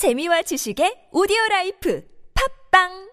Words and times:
재미와 0.00 0.40
지식의 0.48 1.12
오디오 1.12 1.36
라이프. 1.50 2.00
팝빵 2.32 3.09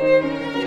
Música 0.00 0.57